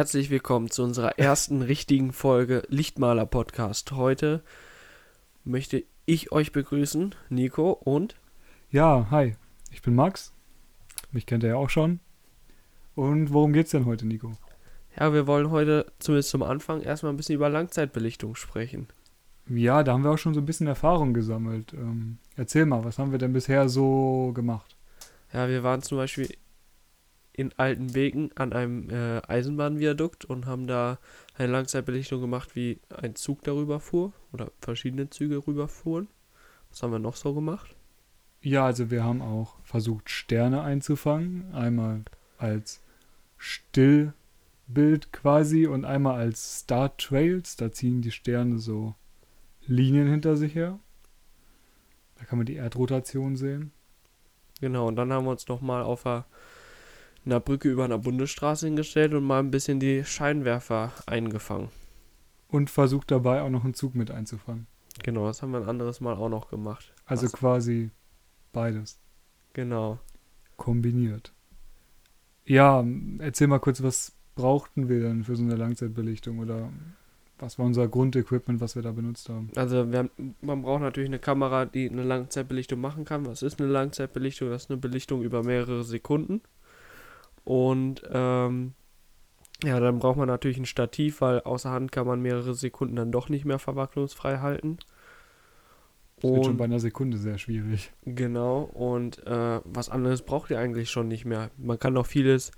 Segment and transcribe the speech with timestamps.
[0.00, 3.92] Herzlich willkommen zu unserer ersten richtigen Folge Lichtmaler Podcast.
[3.92, 4.42] Heute
[5.44, 8.16] möchte ich euch begrüßen, Nico und
[8.70, 9.36] Ja, hi,
[9.70, 10.32] ich bin Max.
[11.12, 12.00] Mich kennt ihr ja auch schon.
[12.94, 14.32] Und worum geht's denn heute, Nico?
[14.98, 18.88] ja, wir wollen heute zumindest zum Anfang erstmal ein bisschen über Langzeitbelichtung sprechen.
[19.50, 21.74] Ja, da haben wir auch schon so ein bisschen Erfahrung gesammelt.
[21.74, 24.78] Ähm, erzähl mal, was haben wir denn bisher so gemacht?
[25.34, 26.34] Ja, wir waren zum Beispiel
[27.32, 30.98] in Altenbeken an einem äh, Eisenbahnviadukt und haben da
[31.36, 36.08] eine Langzeitbelichtung gemacht, wie ein Zug darüber fuhr oder verschiedene Züge rüberfuhren.
[36.70, 37.74] Was haben wir noch so gemacht?
[38.42, 41.52] Ja, also wir haben auch versucht, Sterne einzufangen.
[41.52, 42.02] Einmal
[42.38, 42.80] als
[43.36, 47.56] Stillbild quasi und einmal als Star Trails.
[47.56, 48.94] Da ziehen die Sterne so
[49.66, 50.78] Linien hinter sich her.
[52.18, 53.72] Da kann man die Erdrotation sehen.
[54.60, 56.26] Genau, und dann haben wir uns nochmal auf einer,
[57.24, 61.68] einer Brücke über einer Bundesstraße hingestellt und mal ein bisschen die Scheinwerfer eingefangen.
[62.48, 64.66] Und versucht dabei auch noch einen Zug mit einzufangen.
[65.04, 66.92] Genau, das haben wir ein anderes Mal auch noch gemacht.
[67.06, 67.32] Also Was?
[67.32, 67.90] quasi
[68.52, 68.98] beides
[69.52, 69.98] Genau.
[70.56, 71.32] kombiniert.
[72.44, 72.84] Ja,
[73.18, 76.70] erzähl mal kurz, was brauchten wir denn für so eine Langzeitbelichtung oder
[77.38, 79.50] was war unser Grundequipment, was wir da benutzt haben?
[79.56, 83.24] Also wir haben, man braucht natürlich eine Kamera, die eine Langzeitbelichtung machen kann.
[83.26, 84.50] Was ist eine Langzeitbelichtung?
[84.50, 86.42] Das ist eine Belichtung über mehrere Sekunden.
[87.44, 88.74] Und ähm,
[89.64, 93.12] ja, dann braucht man natürlich ein Stativ, weil außer Hand kann man mehrere Sekunden dann
[93.12, 94.78] doch nicht mehr verwacklungsfrei halten.
[96.22, 97.92] Das wird schon bei Und einer Sekunde sehr schwierig.
[98.04, 101.50] genau, und äh, was anderes braucht ihr eigentlich schon nicht mehr.
[101.56, 102.52] Man kann noch vieles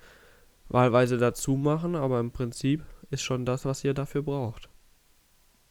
[0.68, 4.68] wahlweise dazu machen, aber im Prinzip ist schon das, was ihr dafür braucht.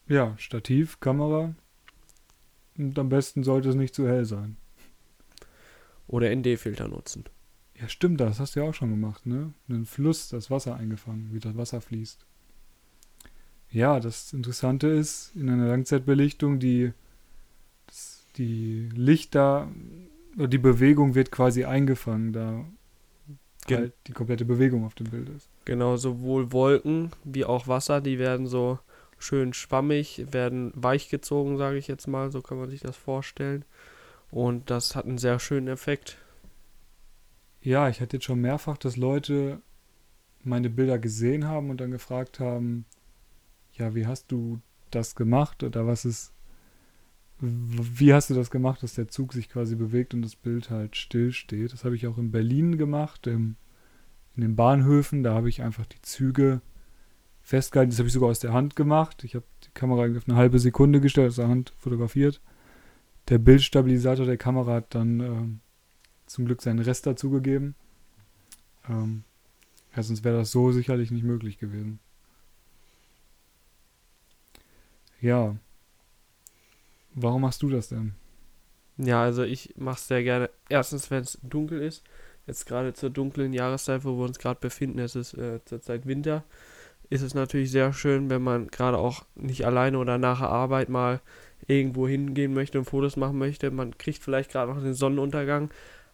[0.08, 1.56] Ja, Stativ, Kamera.
[2.78, 4.58] Und am besten sollte es nicht zu hell sein.
[6.08, 7.24] Oder ND-Filter nutzen.
[7.82, 9.54] Ja, stimmt, das hast du ja auch schon gemacht, ne?
[9.68, 12.26] Einen Fluss, das Wasser eingefangen, wie das Wasser fließt.
[13.72, 16.92] Ja, das Interessante ist, in einer Langzeitbelichtung, die,
[17.88, 19.70] das, die Lichter,
[20.38, 22.66] oder die Bewegung wird quasi eingefangen, da
[23.68, 25.50] Gen- halt die komplette Bewegung auf dem Bild ist.
[25.66, 28.80] Genau, sowohl Wolken wie auch Wasser, die werden so
[29.20, 33.64] schön schwammig, werden weich gezogen, sage ich jetzt mal, so kann man sich das vorstellen.
[34.32, 36.18] Und das hat einen sehr schönen Effekt.
[37.62, 39.62] Ja, ich hatte jetzt schon mehrfach, dass Leute
[40.44, 42.86] meine Bilder gesehen haben und dann gefragt haben,
[43.74, 46.34] ja, wie hast du das gemacht oder was ist,
[47.40, 50.96] wie hast du das gemacht, dass der Zug sich quasi bewegt und das Bild halt
[50.96, 51.72] still steht.
[51.72, 53.56] Das habe ich auch in Berlin gemacht, im,
[54.36, 56.62] in den Bahnhöfen, da habe ich einfach die Züge
[57.42, 59.24] festgehalten, das habe ich sogar aus der Hand gemacht.
[59.24, 62.42] Ich habe die Kamera auf eine halbe Sekunde gestellt, aus der Hand fotografiert.
[63.30, 65.60] Der Bildstabilisator der Kamera hat dann ähm,
[66.32, 67.76] zum Glück seinen Rest dazugegeben.
[68.90, 69.24] Ähm,
[69.96, 72.00] ja, sonst wäre das so sicherlich nicht möglich gewesen.
[75.20, 75.56] Ja.
[77.14, 78.14] Warum machst du das denn?
[78.98, 80.50] Ja, also ich mache es sehr gerne.
[80.70, 82.04] Erstens, wenn es dunkel ist.
[82.48, 86.44] Jetzt gerade zur dunklen Jahreszeit, wo wir uns gerade befinden, es ist äh, zurzeit Winter,
[87.10, 90.90] ist es natürlich sehr schön, wenn man gerade auch nicht alleine oder nach der Arbeit
[90.90, 91.22] mal
[91.68, 93.70] irgendwo hingehen möchte und Fotos machen möchte.
[93.70, 95.70] Man kriegt vielleicht gerade noch den Sonnenuntergang,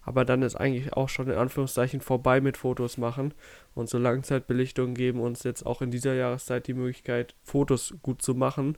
[0.07, 3.33] aber dann ist eigentlich auch schon in Anführungszeichen vorbei mit Fotos machen.
[3.75, 8.33] Und so Langzeitbelichtungen geben uns jetzt auch in dieser Jahreszeit die Möglichkeit, Fotos gut zu
[8.33, 8.77] machen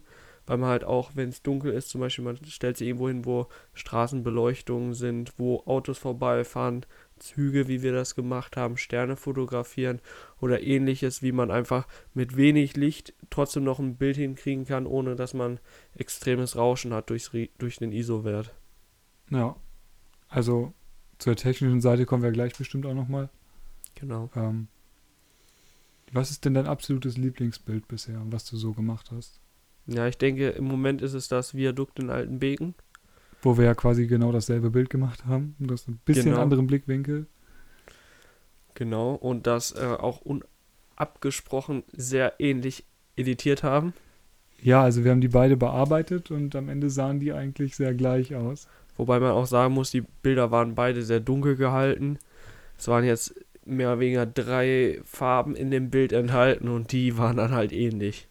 [0.50, 3.24] weil man halt auch, wenn es dunkel ist, zum Beispiel, man stellt sich irgendwo hin,
[3.24, 6.88] wo Straßenbeleuchtungen sind, wo Autos vorbeifahren,
[7.20, 10.02] Züge, wie wir das gemacht haben, Sterne fotografieren
[10.42, 15.16] oder ähnliches, wie man einfach mit wenig Licht trotzdem noch ein Bild hinkriegen kann, ohne
[15.16, 15.60] dass man
[15.94, 17.30] extremes Rauschen hat durchs,
[17.60, 18.56] durch den ISO-Wert.
[19.30, 19.56] Ja.
[20.30, 20.74] Also
[21.20, 23.30] zur technischen Seite kommen wir gleich bestimmt auch nochmal.
[23.96, 24.30] Genau.
[24.36, 24.68] Ähm,
[26.12, 29.40] was ist denn dein absolutes Lieblingsbild bisher, was du so gemacht hast?
[29.86, 32.74] Ja, ich denke, im Moment ist es das Viadukt in Altenbeken.
[33.42, 35.56] Wo wir ja quasi genau dasselbe Bild gemacht haben.
[35.60, 36.42] Du hast ein bisschen Genau.
[36.42, 37.28] anderen Blickwinkel.
[38.74, 39.14] Genau.
[39.14, 42.86] Und das äh, auch unabgesprochen sehr ähnlich
[43.16, 43.94] editiert haben.
[44.62, 48.36] Ja, also wir haben die beide bearbeitet und am Ende sahen die eigentlich sehr gleich
[48.36, 48.68] aus.
[49.00, 52.20] Wobei man auch sagen muss, die Bilder waren beide sehr dunkel gehalten.
[52.78, 57.38] Es waren jetzt mehr oder weniger drei Farben in dem Bild enthalten und die waren
[57.38, 58.28] dann halt ähnlich.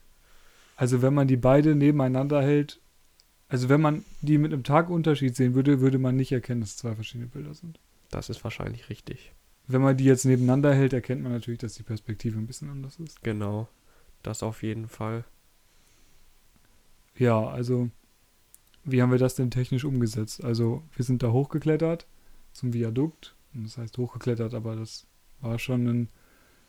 [0.77, 2.83] Also wenn man die beide nebeneinander hält,
[3.49, 6.77] also wenn man die mit einem Tagunterschied sehen würde, würde man nicht erkennen, dass es
[6.77, 7.81] zwei verschiedene Bilder sind.
[8.11, 9.33] Das ist wahrscheinlich richtig.
[9.69, 12.99] Wenn man die jetzt nebeneinander hält, erkennt man natürlich, dass die Perspektive ein bisschen anders
[12.99, 13.23] ist.
[13.23, 13.69] Genau.
[14.23, 15.25] Das auf jeden Fall.
[17.17, 17.89] Ja, also
[18.91, 20.45] wie haben wir das denn technisch umgesetzt?
[20.45, 22.07] Also wir sind da hochgeklettert
[22.53, 23.35] zum Viadukt.
[23.55, 25.07] Das heißt hochgeklettert, aber das
[25.41, 26.09] war schon ein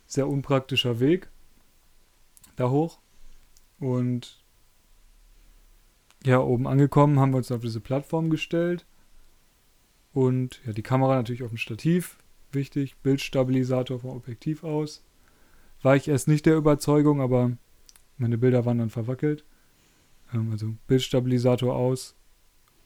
[0.06, 1.30] sehr unpraktischer Weg.
[2.56, 3.00] da hoch.
[3.80, 4.44] Und
[6.26, 8.86] ja, oben angekommen haben wir uns auf diese Plattform gestellt.
[10.12, 12.18] Und ja, die Kamera natürlich auf dem Stativ.
[12.52, 12.98] Wichtig.
[12.98, 15.04] Bildstabilisator vom Objektiv aus.
[15.82, 17.52] War ich erst nicht der Überzeugung, aber
[18.18, 19.46] meine Bilder waren dann verwackelt.
[20.34, 22.16] Ähm, also Bildstabilisator aus.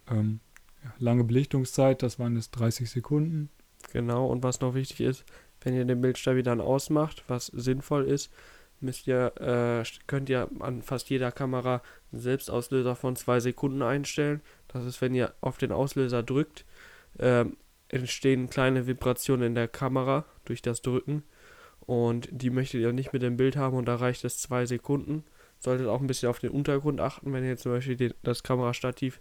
[0.09, 0.39] Ähm,
[0.83, 3.49] ja, lange Belichtungszeit, das waren jetzt 30 Sekunden.
[3.91, 5.25] Genau, und was noch wichtig ist,
[5.61, 8.31] wenn ihr den Bildstabi dann ausmacht, was sinnvoll ist,
[8.79, 11.81] müsst ihr, äh, könnt ihr an fast jeder Kamera
[12.11, 14.41] einen Selbstauslöser von zwei Sekunden einstellen.
[14.67, 16.65] Das ist, wenn ihr auf den Auslöser drückt,
[17.17, 17.45] äh,
[17.87, 21.23] entstehen kleine Vibrationen in der Kamera durch das Drücken.
[21.79, 25.23] Und die möchtet ihr nicht mit dem Bild haben und da reicht es zwei Sekunden.
[25.63, 29.19] Solltet auch ein bisschen auf den Untergrund achten, wenn ihr zum Beispiel den, das Kamerastativ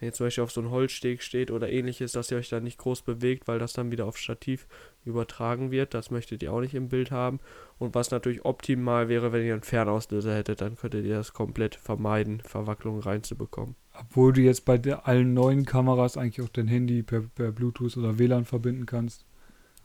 [0.00, 2.58] wenn ihr zum Beispiel auf so einem Holzsteg steht oder ähnliches, dass ihr euch da
[2.58, 4.66] nicht groß bewegt, weil das dann wieder aufs Stativ
[5.04, 5.92] übertragen wird.
[5.92, 7.38] Das möchtet ihr auch nicht im Bild haben.
[7.78, 11.74] Und was natürlich optimal wäre, wenn ihr einen Fernauslöser hättet, dann könntet ihr das komplett
[11.74, 13.76] vermeiden, Verwacklungen reinzubekommen.
[13.92, 17.98] Obwohl du jetzt bei der, allen neuen Kameras eigentlich auch dein Handy per, per Bluetooth
[17.98, 19.26] oder WLAN verbinden kannst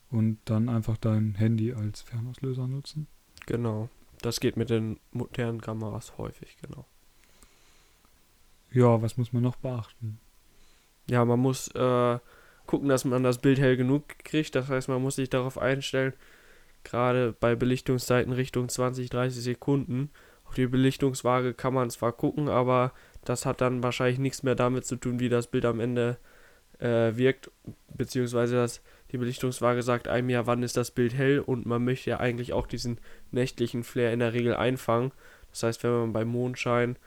[0.10, 3.08] und dann einfach dein Handy als Fernauslöser nutzen.
[3.48, 3.90] Genau.
[4.26, 6.88] Das geht mit den modernen Kameras häufig, genau.
[8.72, 10.20] Ja, was muss man noch beachten?
[11.08, 12.18] Ja, man muss äh,
[12.66, 14.56] gucken, dass man das Bild hell genug kriegt.
[14.56, 16.14] Das heißt, man muss sich darauf einstellen,
[16.84, 20.10] gerade bei Belichtungszeiten Richtung 20, 30 Sekunden.
[20.46, 22.94] Auf die Belichtungswaage kann man zwar gucken, aber
[23.26, 26.18] das hat dann wahrscheinlich nichts mehr damit zu tun, wie das Bild am Ende
[26.80, 27.52] äh, wirkt,
[27.94, 28.82] beziehungsweise dass
[29.16, 32.52] die Belichtungswaage sagt einem ja, wann ist das Bild hell und man möchte ja eigentlich
[32.52, 33.00] auch diesen
[33.32, 35.14] nächtlichen Flair in der Regel einfangen.
[35.52, 36.98] Das heißt, wenn man bei Mondschein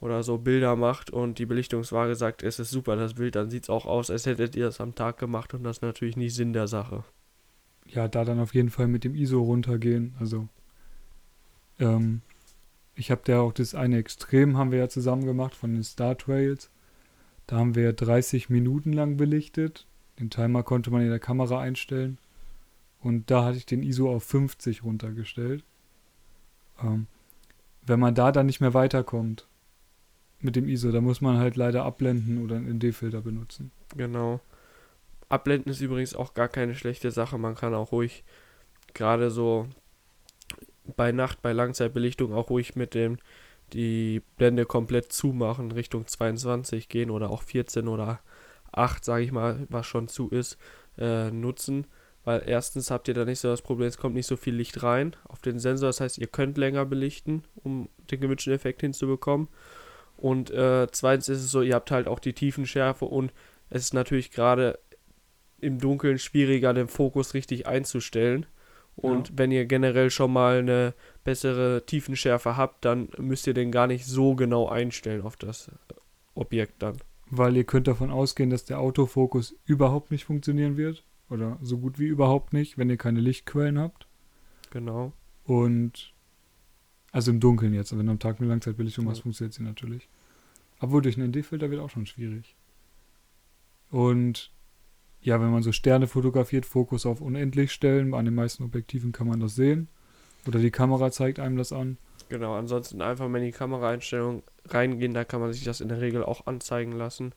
[0.00, 3.62] oder so Bilder macht und die Belichtungswaage sagt, es ist super, das Bild, dann sieht
[3.62, 6.34] es auch aus, als hättet ihr das am Tag gemacht und das ist natürlich nicht
[6.34, 7.04] Sinn der Sache.
[7.86, 10.16] Ja, da dann auf jeden Fall mit dem ISO runtergehen.
[10.18, 10.48] Also,
[11.78, 12.22] ähm,
[12.96, 16.18] ich habe ja auch das eine Extrem, haben wir ja zusammen gemacht von den Star
[16.18, 16.70] Trails.
[17.46, 19.86] Da haben wir 30 Minuten lang belichtet.
[20.18, 22.18] Den Timer konnte man in der Kamera einstellen.
[23.00, 25.64] Und da hatte ich den ISO auf 50 runtergestellt.
[26.82, 27.06] Ähm,
[27.84, 29.46] wenn man da dann nicht mehr weiterkommt,
[30.42, 30.90] mit dem ISO.
[30.90, 33.70] Da muss man halt leider abblenden oder einen ND-Filter benutzen.
[33.96, 34.40] Genau.
[35.28, 37.38] Abblenden ist übrigens auch gar keine schlechte Sache.
[37.38, 38.24] Man kann auch ruhig
[38.92, 39.66] gerade so
[40.96, 43.18] bei Nacht, bei Langzeitbelichtung auch ruhig mit dem
[43.72, 48.20] die Blende komplett zumachen, Richtung 22 gehen oder auch 14 oder
[48.72, 50.58] 8, sage ich mal, was schon zu ist,
[50.98, 51.86] äh, nutzen.
[52.24, 54.82] Weil erstens habt ihr da nicht so das Problem, es kommt nicht so viel Licht
[54.82, 55.88] rein auf den Sensor.
[55.88, 59.48] Das heißt, ihr könnt länger belichten, um den gewünschten Effekt hinzubekommen.
[60.16, 63.32] Und äh, zweitens ist es so, ihr habt halt auch die Tiefenschärfe und
[63.70, 64.78] es ist natürlich gerade
[65.58, 68.46] im Dunkeln schwieriger, den Fokus richtig einzustellen.
[68.94, 69.34] Und ja.
[69.38, 74.06] wenn ihr generell schon mal eine bessere Tiefenschärfe habt, dann müsst ihr den gar nicht
[74.06, 75.70] so genau einstellen auf das
[76.34, 76.98] Objekt dann.
[77.34, 81.02] Weil ihr könnt davon ausgehen, dass der Autofokus überhaupt nicht funktionieren wird.
[81.30, 84.06] Oder so gut wie überhaupt nicht, wenn ihr keine Lichtquellen habt.
[84.70, 85.14] Genau.
[85.44, 86.12] Und
[87.10, 89.22] also im Dunkeln jetzt, wenn du am Tag eine Langzeitbelichtung machst, ja.
[89.22, 90.10] funktioniert sie natürlich.
[90.78, 92.54] Obwohl durch einen ND-Filter wird auch schon schwierig.
[93.88, 94.52] Und
[95.22, 98.12] ja, wenn man so Sterne fotografiert, Fokus auf unendlich stellen.
[98.12, 99.88] An den meisten Objektiven kann man das sehen.
[100.46, 101.98] Oder die Kamera zeigt einem das an.
[102.28, 106.00] Genau, ansonsten einfach mal in die Kameraeinstellung reingehen, da kann man sich das in der
[106.00, 107.34] Regel auch anzeigen lassen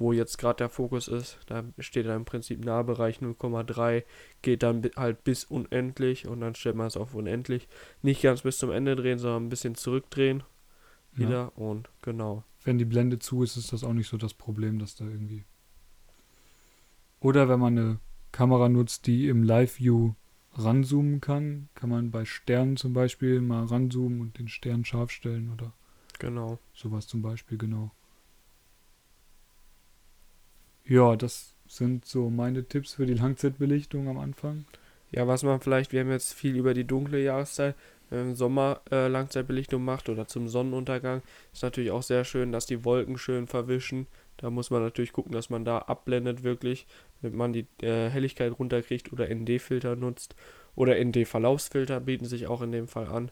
[0.00, 1.38] wo jetzt gerade der Fokus ist.
[1.46, 4.02] Da steht dann im Prinzip Nahbereich 0,3,
[4.42, 7.68] geht dann halt bis unendlich und dann stellt man es auf unendlich.
[8.02, 10.42] Nicht ganz bis zum Ende drehen, sondern ein bisschen zurückdrehen
[11.12, 11.52] wieder ja.
[11.54, 12.44] und genau.
[12.64, 15.44] Wenn die Blende zu ist, ist das auch nicht so das Problem, dass da irgendwie.
[17.20, 17.98] Oder wenn man eine
[18.32, 20.14] Kamera nutzt, die im Live-View
[20.54, 25.52] ranzoomen kann, kann man bei Sternen zum Beispiel mal ranzoomen und den Stern scharf stellen
[25.52, 25.72] oder
[26.18, 26.58] genau.
[26.74, 27.92] sowas zum Beispiel, genau.
[30.84, 34.64] Ja, das sind so meine Tipps für die Langzeitbelichtung am Anfang.
[35.12, 37.76] Ja, was man vielleicht, wir haben jetzt viel über die dunkle Jahreszeit,
[38.08, 42.50] wenn man im Sommer äh, Langzeitbelichtung macht oder zum Sonnenuntergang, ist natürlich auch sehr schön,
[42.50, 44.08] dass die Wolken schön verwischen.
[44.40, 46.86] Da muss man natürlich gucken, dass man da abblendet wirklich,
[47.20, 50.34] damit man die äh, Helligkeit runterkriegt oder ND-Filter nutzt.
[50.74, 53.30] Oder ND-Verlaufsfilter bieten sich auch in dem Fall an.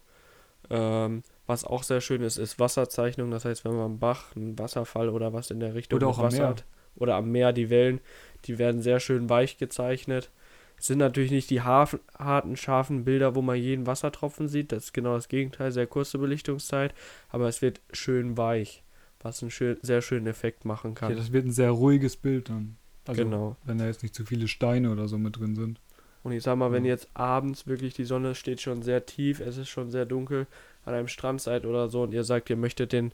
[0.68, 3.30] Ähm, was auch sehr schön ist, ist Wasserzeichnung.
[3.30, 6.18] Das heißt, wenn man einen Bach, einen Wasserfall oder was in der Richtung oder auch
[6.18, 8.00] Wasser hat, oder am Meer die Wellen,
[8.44, 10.30] die werden sehr schön weich gezeichnet.
[10.78, 14.72] Es sind natürlich nicht die harten, scharfen Bilder, wo man jeden Wassertropfen sieht.
[14.72, 16.94] Das ist genau das Gegenteil, sehr kurze Belichtungszeit,
[17.30, 18.84] aber es wird schön weich,
[19.20, 21.10] was einen schön, sehr schönen Effekt machen kann.
[21.10, 22.76] Ja, das wird ein sehr ruhiges Bild dann.
[23.06, 23.56] Also, genau.
[23.64, 25.80] Wenn da jetzt nicht zu viele Steine oder so mit drin sind.
[26.22, 29.56] Und ich sag mal, wenn jetzt abends wirklich die Sonne steht schon sehr tief, es
[29.56, 30.46] ist schon sehr dunkel,
[30.84, 33.12] an einem Strand seid oder so und ihr sagt, ihr möchtet den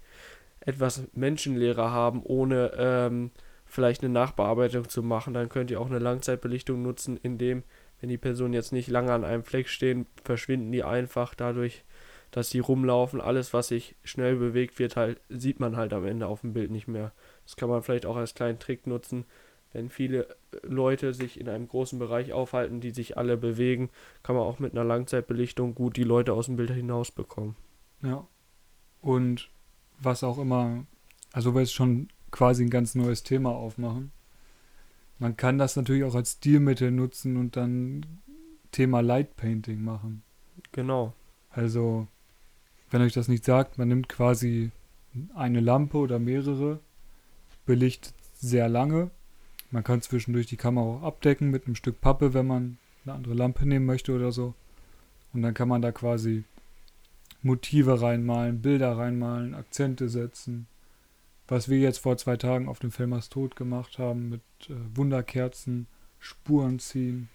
[0.60, 3.30] etwas menschenleerer haben, ohne ähm,
[3.66, 7.62] vielleicht eine Nachbearbeitung zu machen, dann könnt ihr auch eine Langzeitbelichtung nutzen, indem,
[8.00, 11.84] wenn die Personen jetzt nicht lange an einem Fleck stehen, verschwinden die einfach dadurch,
[12.34, 13.20] dass sie rumlaufen.
[13.20, 16.72] Alles, was sich schnell bewegt wird, halt, sieht man halt am Ende auf dem Bild
[16.72, 17.12] nicht mehr.
[17.44, 19.24] Das kann man vielleicht auch als kleinen Trick nutzen.
[19.72, 20.26] Wenn viele
[20.64, 23.88] Leute sich in einem großen Bereich aufhalten, die sich alle bewegen,
[24.24, 27.54] kann man auch mit einer Langzeitbelichtung gut die Leute aus dem Bild hinaus bekommen.
[28.02, 28.26] Ja.
[29.00, 29.48] Und
[30.00, 30.84] was auch immer,
[31.32, 34.10] also wir jetzt schon quasi ein ganz neues Thema aufmachen.
[35.20, 38.04] Man kann das natürlich auch als Stilmittel nutzen und dann
[38.72, 40.24] Thema Light Painting machen.
[40.72, 41.14] Genau.
[41.50, 42.08] Also,
[42.90, 44.70] wenn euch das nicht sagt, man nimmt quasi
[45.34, 46.80] eine Lampe oder mehrere,
[47.66, 49.10] belichtet sehr lange.
[49.70, 53.34] Man kann zwischendurch die Kamera auch abdecken mit einem Stück Pappe, wenn man eine andere
[53.34, 54.54] Lampe nehmen möchte oder so.
[55.32, 56.44] Und dann kann man da quasi
[57.42, 60.66] Motive reinmalen, Bilder reinmalen, Akzente setzen.
[61.46, 65.86] Was wir jetzt vor zwei Tagen auf dem Filmers Tod gemacht haben mit äh, Wunderkerzen,
[66.18, 67.28] Spuren ziehen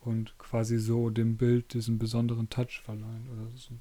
[0.00, 3.74] und quasi so dem Bild diesen besonderen Touch verleihen oder so,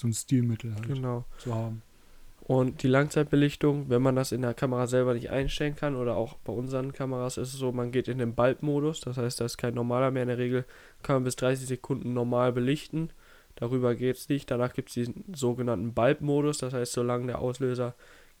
[0.00, 1.24] so ein Stilmittel halt Genau.
[1.38, 1.82] zu haben.
[2.46, 6.34] Und die Langzeitbelichtung, wenn man das in der Kamera selber nicht einstellen kann oder auch
[6.44, 9.56] bei unseren Kameras ist es so, man geht in den Bulb-Modus, das heißt, das ist
[9.56, 10.24] kein normaler mehr.
[10.24, 10.66] In der Regel
[11.02, 13.10] kann man bis 30 Sekunden normal belichten.
[13.54, 14.50] Darüber geht es nicht.
[14.50, 17.94] Danach gibt es diesen sogenannten Bulb-Modus, das heißt, solange der Auslöser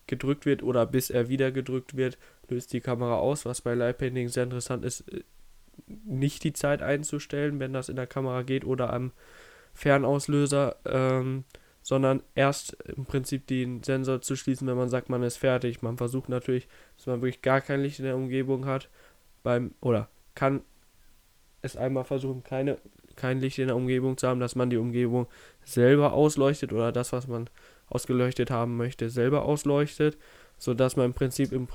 [0.06, 2.18] gedrückt wird oder bis er wieder gedrückt wird,
[2.50, 3.46] löst die Kamera aus.
[3.46, 5.22] Was bei Light Painting sehr interessant ist, äh,
[6.04, 9.12] nicht die Zeit einzustellen, wenn das in der Kamera geht oder am
[9.74, 11.44] Fernauslöser, ähm,
[11.82, 15.82] sondern erst im Prinzip den Sensor zu schließen, wenn man sagt, man ist fertig.
[15.82, 16.66] Man versucht natürlich,
[16.96, 18.88] dass man wirklich gar kein Licht in der Umgebung hat,
[19.42, 20.62] beim oder kann
[21.60, 22.78] es einmal versuchen, keine,
[23.16, 25.26] kein Licht in der Umgebung zu haben, dass man die Umgebung
[25.64, 27.48] selber ausleuchtet oder das, was man
[27.88, 30.18] ausgeleuchtet haben möchte, selber ausleuchtet,
[30.58, 31.68] sodass man im Prinzip im,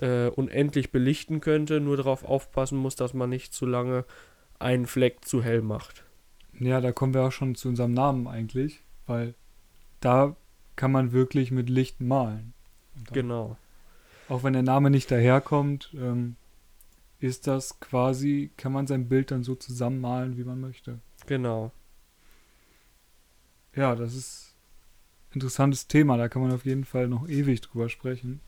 [0.00, 4.04] äh, unendlich belichten könnte, nur darauf aufpassen muss, dass man nicht zu lange
[4.58, 6.03] einen Fleck zu hell macht.
[6.60, 9.34] Ja, da kommen wir auch schon zu unserem Namen eigentlich, weil
[10.00, 10.36] da
[10.76, 12.52] kann man wirklich mit Licht malen.
[13.12, 13.56] Genau.
[14.28, 16.36] Auch wenn der Name nicht daherkommt, ähm,
[17.20, 20.98] ist das quasi, kann man sein Bild dann so zusammenmalen, wie man möchte.
[21.26, 21.72] Genau.
[23.74, 24.54] Ja, das ist
[25.30, 28.40] ein interessantes Thema, da kann man auf jeden Fall noch ewig drüber sprechen.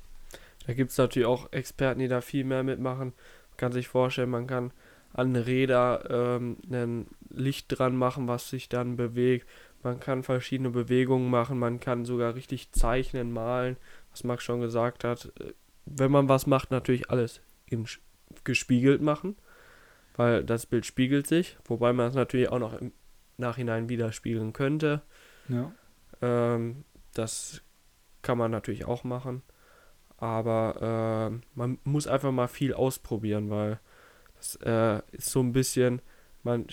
[0.67, 3.13] Da gibt es natürlich auch Experten, die da viel mehr mitmachen.
[3.51, 4.73] Man kann sich vorstellen, man kann
[5.17, 9.47] an Räder ähm, ein Licht dran machen, was sich dann bewegt.
[9.83, 13.77] Man kann verschiedene Bewegungen machen, man kann sogar richtig zeichnen, malen,
[14.11, 15.33] was Max schon gesagt hat.
[15.41, 15.53] Äh,
[15.87, 17.99] Wenn man was macht, natürlich alles sch-
[18.45, 19.37] gespiegelt machen,
[20.17, 22.93] weil das Bild spiegelt sich, wobei man es natürlich auch noch im
[23.39, 25.03] Nachhinein widerspiegeln könnte.
[25.49, 25.73] Ja,
[26.21, 27.63] Ähm, das
[28.23, 29.43] kann man natürlich auch machen.
[30.19, 33.81] Aber ähm, man muss einfach mal viel ausprobieren, weil
[34.37, 36.01] das äh, ist so ein bisschen,
[36.43, 36.67] man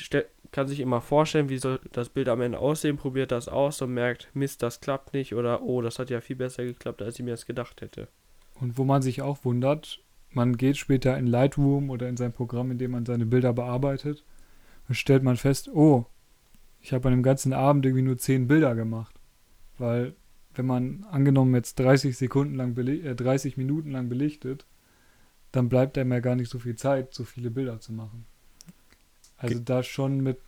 [0.52, 3.94] kann sich immer vorstellen, wie soll das Bild am Ende aussehen, probiert das aus und
[3.94, 7.26] merkt, Mist, das klappt nicht oder oh, das hat ja viel besser geklappt, als ich
[7.26, 8.08] mir das gedacht hätte.
[8.60, 10.00] und wo man sich auch wundert,
[10.32, 14.24] man geht später in Lightroom oder in sein Programm, in dem man seine Bilder bearbeitet,
[14.88, 16.06] und stellt man fest, oh,
[16.82, 19.16] ich habe an dem ganzen Abend irgendwie nur 10 Bilder gemacht.
[19.78, 20.16] Weil,
[20.54, 24.66] wenn man angenommen jetzt 30 Sekunden lang, äh, 30 Minuten lang belichtet,
[25.54, 28.26] dann bleibt einem ja gar nicht so viel Zeit, so viele Bilder zu machen.
[29.38, 30.40] Also da schon mit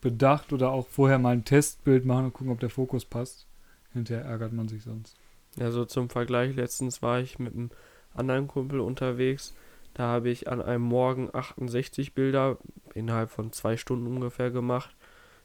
[0.00, 3.46] Bedacht oder auch vorher mal ein Testbild machen und gucken, ob der Fokus passt.
[3.92, 5.16] Hinterher ärgert man sich sonst.
[5.58, 7.70] Also zum Vergleich, letztens war ich mit einem
[8.14, 9.54] anderen Kumpel unterwegs.
[9.94, 12.58] Da habe ich an einem Morgen 68 Bilder
[12.94, 14.90] innerhalb von zwei Stunden ungefähr gemacht.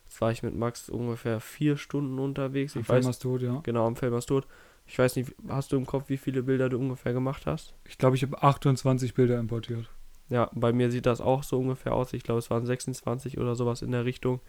[0.06, 2.76] Jetzt war ich mit Max ungefähr vier Stunden unterwegs.
[2.76, 3.60] Ich weiß, Film tot, ja.
[3.64, 4.48] genau, am Film tot.
[4.86, 7.74] Ich weiß nicht, hast du im Kopf, wie viele Bilder du ungefähr gemacht hast?
[7.88, 9.90] Ich glaube, ich habe 28 Bilder importiert.
[10.30, 12.14] Ja, bei mir sieht das auch so ungefähr aus.
[12.14, 14.42] Ich glaube, es waren 26 oder sowas in der Richtung.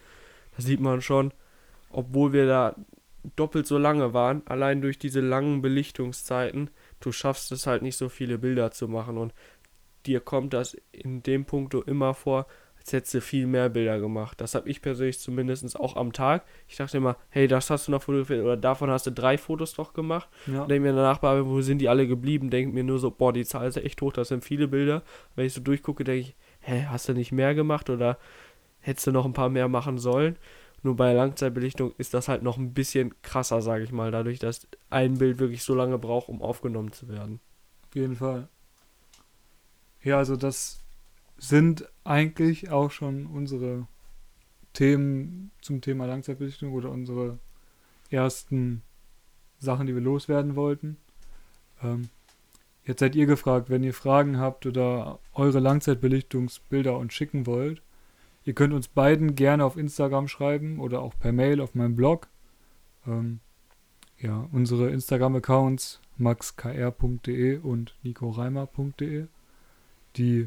[0.56, 1.32] Da sieht man schon,
[1.90, 2.76] obwohl wir da
[3.36, 8.08] doppelt so lange waren, allein durch diese langen Belichtungszeiten, du schaffst es halt nicht so
[8.08, 9.32] viele Bilder zu machen und
[10.06, 12.46] dir kommt das in dem Punkt immer vor,
[12.84, 14.38] als hättest du viel mehr Bilder gemacht.
[14.42, 16.44] Das habe ich persönlich zumindest auch am Tag.
[16.68, 19.72] Ich dachte immer, hey, das hast du noch fotografiert oder davon hast du drei Fotos
[19.72, 20.28] doch gemacht.
[20.46, 20.66] Ja.
[20.66, 22.50] Denke mir danach, wo sind die alle geblieben?
[22.50, 25.02] Denke mir nur so, boah, die Zahl ist echt hoch, das sind viele Bilder.
[25.34, 28.18] Wenn ich so durchgucke, denke ich, hä, hast du nicht mehr gemacht oder
[28.80, 30.36] hättest du noch ein paar mehr machen sollen?
[30.82, 34.68] Nur bei Langzeitbelichtung ist das halt noch ein bisschen krasser, sage ich mal, dadurch, dass
[34.90, 37.40] ein Bild wirklich so lange braucht, um aufgenommen zu werden.
[37.88, 38.48] Auf jeden Fall.
[40.02, 40.83] Ja, also das
[41.36, 43.86] sind eigentlich auch schon unsere
[44.72, 47.38] Themen zum Thema Langzeitbelichtung oder unsere
[48.10, 48.82] ersten
[49.58, 50.96] Sachen, die wir loswerden wollten.
[51.82, 52.08] Ähm,
[52.84, 57.82] jetzt seid ihr gefragt, wenn ihr Fragen habt oder eure Langzeitbelichtungsbilder uns schicken wollt.
[58.44, 62.28] Ihr könnt uns beiden gerne auf Instagram schreiben oder auch per Mail auf meinem Blog.
[63.06, 63.40] Ähm,
[64.18, 69.26] ja, unsere Instagram-Accounts maxkr.de und nicoreimer.de.
[70.16, 70.44] Die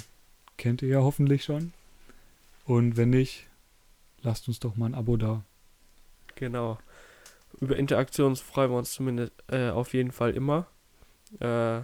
[0.57, 1.73] kennt ihr ja hoffentlich schon.
[2.65, 3.47] Und wenn nicht,
[4.21, 5.43] lasst uns doch mal ein Abo da.
[6.35, 6.77] Genau.
[7.59, 10.67] Über Interaktion freuen wir uns zumindest äh, auf jeden Fall immer.
[11.39, 11.81] Äh,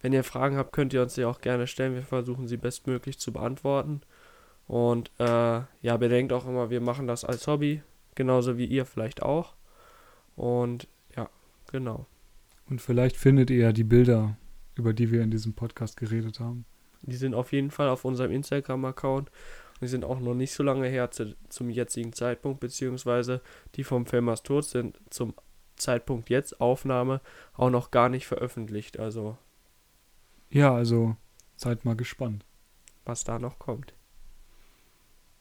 [0.00, 1.94] wenn ihr Fragen habt, könnt ihr uns sie auch gerne stellen.
[1.94, 4.02] Wir versuchen sie bestmöglich zu beantworten.
[4.66, 5.24] Und äh,
[5.80, 7.82] ja, bedenkt auch immer, wir machen das als Hobby,
[8.14, 9.54] genauso wie ihr vielleicht auch.
[10.36, 10.86] Und
[11.16, 11.30] ja,
[11.72, 12.06] genau.
[12.68, 14.36] Und vielleicht findet ihr ja die Bilder,
[14.74, 16.66] über die wir in diesem Podcast geredet haben.
[17.02, 19.30] Die sind auf jeden Fall auf unserem Instagram-Account.
[19.80, 23.40] Die sind auch noch nicht so lange her zu, zum jetzigen Zeitpunkt, beziehungsweise
[23.76, 25.34] die vom Filmers Tod sind zum
[25.76, 27.20] Zeitpunkt jetzt Aufnahme
[27.54, 28.98] auch noch gar nicht veröffentlicht.
[28.98, 29.38] Also.
[30.50, 31.16] Ja, also
[31.56, 32.44] seid mal gespannt.
[33.04, 33.94] Was da noch kommt.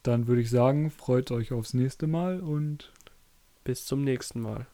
[0.03, 2.93] Dann würde ich sagen, freut euch aufs nächste Mal und
[3.63, 4.67] bis zum nächsten Mal.